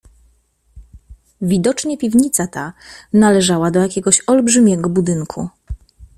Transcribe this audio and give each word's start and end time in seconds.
"Widocznie 1.41 1.97
piwnica 1.97 2.47
ta 2.47 2.73
należała 3.13 3.71
do 3.71 3.79
jakiegoś 3.79 4.23
olbrzymiego 4.27 4.89
budynku." 4.89 5.49